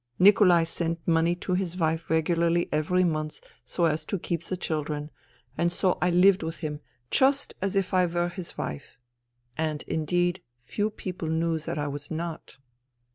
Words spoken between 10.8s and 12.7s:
people knew that I was not.